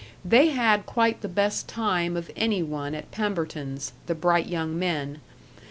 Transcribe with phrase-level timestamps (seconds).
[0.25, 5.21] They had quite the best time of any one at Pemberton's, the bright young men.